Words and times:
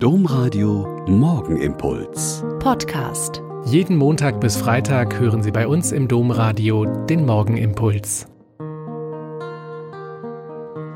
Domradio 0.00 1.04
Morgenimpuls. 1.08 2.44
Podcast. 2.60 3.42
Jeden 3.64 3.96
Montag 3.96 4.40
bis 4.40 4.56
Freitag 4.56 5.18
hören 5.18 5.42
Sie 5.42 5.50
bei 5.50 5.66
uns 5.66 5.90
im 5.90 6.06
Domradio 6.06 6.84
den 7.06 7.26
Morgenimpuls. 7.26 8.28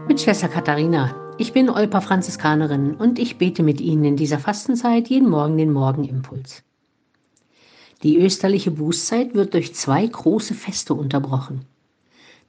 Mit 0.07 0.21
Schwester 0.21 0.47
Katharina. 0.47 1.35
Ich 1.37 1.53
bin 1.53 1.69
Olpa 1.69 2.01
Franziskanerin 2.01 2.95
und 2.95 3.19
ich 3.19 3.39
bete 3.39 3.65
mit 3.65 3.81
Ihnen 3.81 4.05
in 4.05 4.17
dieser 4.17 4.39
Fastenzeit 4.39 5.09
jeden 5.09 5.29
Morgen 5.29 5.59
den 5.59 5.73
Morgenimpuls. 5.73 6.63
Die 8.05 8.21
österliche 8.21 8.71
Bußzeit 8.71 9.35
wird 9.35 9.55
durch 9.55 9.75
zwei 9.75 10.07
große 10.07 10.55
Feste 10.55 10.95
unterbrochen. 10.95 11.65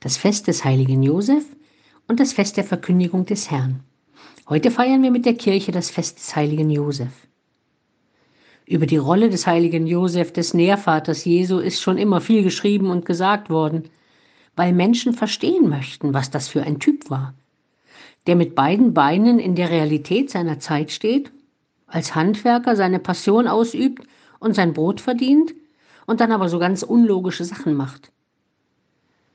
Das 0.01 0.17
Fest 0.17 0.45
des 0.45 0.63
heiligen 0.63 1.01
Josef 1.01 1.45
und 2.07 2.20
das 2.20 2.31
Fest 2.31 2.57
der 2.57 2.63
Verkündigung 2.63 3.25
des 3.25 3.49
Herrn. 3.49 3.83
Heute 4.49 4.71
feiern 4.71 5.01
wir 5.01 5.11
mit 5.11 5.25
der 5.25 5.35
Kirche 5.35 5.71
das 5.71 5.89
Fest 5.89 6.17
des 6.17 6.35
heiligen 6.35 6.69
Josef. 6.69 7.27
Über 8.65 8.85
die 8.85 8.97
Rolle 8.97 9.29
des 9.29 9.47
heiligen 9.47 9.88
Josef, 9.88 10.34
des 10.34 10.53
Nährvaters 10.53 11.23
Jesu, 11.23 11.59
ist 11.59 11.81
schon 11.81 11.97
immer 11.97 12.20
viel 12.20 12.43
geschrieben 12.43 12.89
und 12.89 13.05
gesagt 13.05 13.49
worden, 13.49 13.84
weil 14.57 14.73
Menschen 14.73 15.13
verstehen 15.13 15.70
möchten, 15.70 16.13
was 16.13 16.29
das 16.29 16.49
für 16.49 16.61
ein 16.61 16.79
Typ 16.79 17.09
war, 17.09 17.34
der 18.27 18.35
mit 18.35 18.53
beiden 18.53 18.93
Beinen 18.93 19.39
in 19.39 19.55
der 19.55 19.70
Realität 19.70 20.29
seiner 20.29 20.59
Zeit 20.59 20.91
steht, 20.91 21.31
als 21.87 22.13
Handwerker 22.13 22.75
seine 22.75 22.99
Passion 22.99 23.48
ausübt 23.48 24.05
und 24.39 24.55
sein 24.55 24.73
Brot 24.73 24.99
verdient 24.99 25.53
und 26.05 26.20
dann 26.20 26.34
aber 26.34 26.49
so 26.49 26.59
ganz 26.59 26.84
unlogische 26.84 27.45
Sachen 27.45 27.75
macht. 27.75 28.12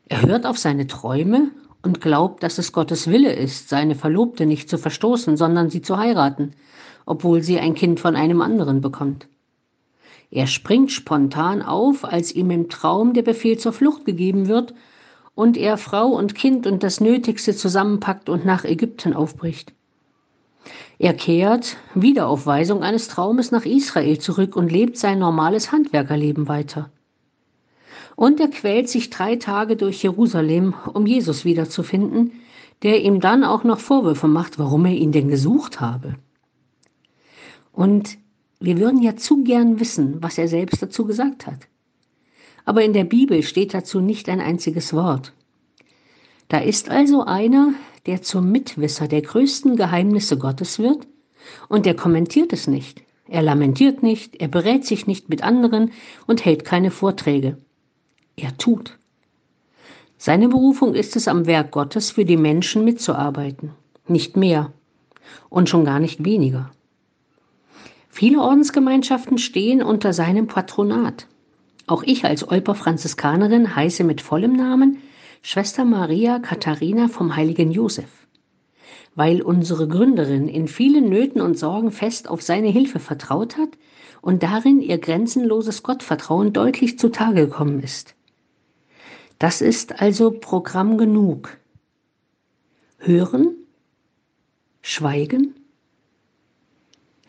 Er 0.06 0.20
hört 0.20 0.44
auf 0.44 0.58
seine 0.58 0.86
Träume 0.86 1.50
und 1.88 2.02
glaubt, 2.02 2.42
dass 2.42 2.58
es 2.58 2.72
Gottes 2.72 3.08
Wille 3.08 3.32
ist, 3.32 3.70
seine 3.70 3.94
Verlobte 3.94 4.44
nicht 4.44 4.68
zu 4.68 4.76
verstoßen, 4.76 5.38
sondern 5.38 5.70
sie 5.70 5.80
zu 5.80 5.96
heiraten, 5.96 6.52
obwohl 7.06 7.42
sie 7.42 7.58
ein 7.58 7.74
Kind 7.74 7.98
von 7.98 8.14
einem 8.14 8.42
anderen 8.42 8.82
bekommt. 8.82 9.26
Er 10.30 10.46
springt 10.46 10.92
spontan 10.92 11.62
auf, 11.62 12.04
als 12.04 12.30
ihm 12.34 12.50
im 12.50 12.68
Traum 12.68 13.14
der 13.14 13.22
Befehl 13.22 13.58
zur 13.58 13.72
Flucht 13.72 14.04
gegeben 14.04 14.48
wird 14.48 14.74
und 15.34 15.56
er 15.56 15.78
Frau 15.78 16.08
und 16.08 16.34
Kind 16.34 16.66
und 16.66 16.82
das 16.82 17.00
Nötigste 17.00 17.56
zusammenpackt 17.56 18.28
und 18.28 18.44
nach 18.44 18.66
Ägypten 18.66 19.14
aufbricht. 19.14 19.72
Er 20.98 21.14
kehrt, 21.14 21.78
wieder 21.94 22.28
auf 22.28 22.44
Weisung 22.44 22.82
eines 22.82 23.08
Traumes, 23.08 23.50
nach 23.50 23.64
Israel 23.64 24.18
zurück 24.18 24.56
und 24.56 24.70
lebt 24.70 24.98
sein 24.98 25.20
normales 25.20 25.72
Handwerkerleben 25.72 26.48
weiter. 26.48 26.90
Und 28.18 28.40
er 28.40 28.48
quält 28.48 28.88
sich 28.88 29.10
drei 29.10 29.36
Tage 29.36 29.76
durch 29.76 30.02
Jerusalem, 30.02 30.74
um 30.92 31.06
Jesus 31.06 31.44
wiederzufinden, 31.44 32.32
der 32.82 33.00
ihm 33.00 33.20
dann 33.20 33.44
auch 33.44 33.62
noch 33.62 33.78
Vorwürfe 33.78 34.26
macht, 34.26 34.58
warum 34.58 34.86
er 34.86 34.92
ihn 34.92 35.12
denn 35.12 35.28
gesucht 35.28 35.80
habe. 35.80 36.16
Und 37.70 38.18
wir 38.58 38.80
würden 38.80 39.00
ja 39.02 39.14
zu 39.14 39.44
gern 39.44 39.78
wissen, 39.78 40.20
was 40.20 40.36
er 40.36 40.48
selbst 40.48 40.82
dazu 40.82 41.04
gesagt 41.04 41.46
hat. 41.46 41.68
Aber 42.64 42.82
in 42.82 42.92
der 42.92 43.04
Bibel 43.04 43.44
steht 43.44 43.72
dazu 43.72 44.00
nicht 44.00 44.28
ein 44.28 44.40
einziges 44.40 44.92
Wort. 44.92 45.32
Da 46.48 46.58
ist 46.58 46.90
also 46.90 47.22
einer, 47.22 47.72
der 48.06 48.20
zum 48.22 48.50
Mitwisser 48.50 49.06
der 49.06 49.22
größten 49.22 49.76
Geheimnisse 49.76 50.36
Gottes 50.38 50.80
wird, 50.80 51.06
und 51.68 51.86
der 51.86 51.94
kommentiert 51.94 52.52
es 52.52 52.66
nicht. 52.66 53.00
Er 53.28 53.42
lamentiert 53.42 54.02
nicht, 54.02 54.34
er 54.40 54.48
berät 54.48 54.84
sich 54.84 55.06
nicht 55.06 55.28
mit 55.28 55.44
anderen 55.44 55.92
und 56.26 56.44
hält 56.44 56.64
keine 56.64 56.90
Vorträge. 56.90 57.58
Er 58.38 58.56
tut. 58.56 58.96
Seine 60.16 60.48
Berufung 60.48 60.94
ist 60.94 61.16
es, 61.16 61.26
am 61.26 61.46
Werk 61.46 61.72
Gottes 61.72 62.12
für 62.12 62.24
die 62.24 62.36
Menschen 62.36 62.84
mitzuarbeiten. 62.84 63.72
Nicht 64.06 64.36
mehr 64.36 64.72
und 65.50 65.68
schon 65.68 65.84
gar 65.84 65.98
nicht 65.98 66.24
weniger. 66.24 66.70
Viele 68.08 68.40
Ordensgemeinschaften 68.40 69.38
stehen 69.38 69.82
unter 69.82 70.12
seinem 70.12 70.46
Patronat. 70.46 71.26
Auch 71.88 72.04
ich 72.04 72.24
als 72.24 72.48
Olper 72.48 72.74
Franziskanerin 72.74 73.74
heiße 73.74 74.04
mit 74.04 74.20
vollem 74.20 74.52
Namen 74.52 74.98
Schwester 75.42 75.84
Maria 75.84 76.38
Katharina 76.38 77.08
vom 77.08 77.34
heiligen 77.34 77.72
Josef. 77.72 78.26
Weil 79.14 79.42
unsere 79.42 79.88
Gründerin 79.88 80.46
in 80.48 80.68
vielen 80.68 81.08
Nöten 81.08 81.40
und 81.40 81.58
Sorgen 81.58 81.90
fest 81.90 82.28
auf 82.28 82.42
seine 82.42 82.68
Hilfe 82.68 83.00
vertraut 83.00 83.56
hat 83.56 83.70
und 84.20 84.42
darin 84.44 84.80
ihr 84.80 84.98
grenzenloses 84.98 85.82
Gottvertrauen 85.82 86.52
deutlich 86.52 86.98
zutage 86.98 87.46
gekommen 87.46 87.80
ist. 87.80 88.14
Das 89.38 89.60
ist 89.60 90.00
also 90.00 90.32
Programm 90.32 90.98
genug. 90.98 91.58
Hören, 92.98 93.54
schweigen, 94.82 95.54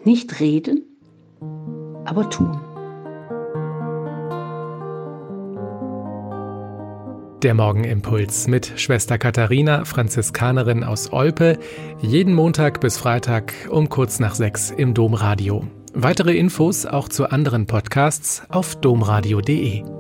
nicht 0.03 0.39
reden, 0.39 0.83
aber 2.05 2.29
tun. 2.29 2.59
Der 7.43 7.53
Morgenimpuls 7.53 8.47
mit 8.47 8.73
Schwester 8.75 9.17
Katharina, 9.17 9.85
Franziskanerin 9.85 10.83
aus 10.83 11.13
Olpe, 11.13 11.57
jeden 12.01 12.33
Montag 12.33 12.81
bis 12.81 12.97
Freitag 12.97 13.53
um 13.69 13.87
kurz 13.87 14.19
nach 14.19 14.35
sechs 14.35 14.71
im 14.71 14.93
Domradio. 14.93 15.65
Weitere 15.93 16.35
Infos 16.35 16.85
auch 16.85 17.07
zu 17.07 17.29
anderen 17.29 17.65
Podcasts 17.65 18.43
auf 18.49 18.75
domradio.de. 18.75 19.98